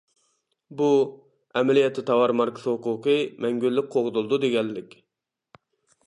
[0.77, 0.85] بۇ،
[1.59, 4.97] ئەمەلىيەتتە تاۋار ماركىسى ھوقۇقى مەڭگۈلۈك قوغدىلىدۇ دېگەنلىك.